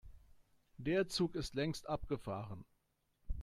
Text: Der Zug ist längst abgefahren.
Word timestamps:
Der 0.77 1.07
Zug 1.09 1.35
ist 1.35 1.53
längst 1.53 1.87
abgefahren. 1.87 2.65